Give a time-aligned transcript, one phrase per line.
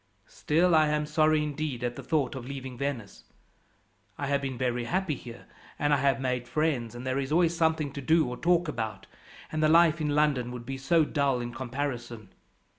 [0.25, 3.25] Still I am sorry, indeed, at the thought of leaving Venice.
[4.17, 5.45] I have been very happy here,
[5.77, 9.05] and I have made friends, and there is always something to do or talk about;
[9.51, 12.29] and the life in London would be so dull in comparison.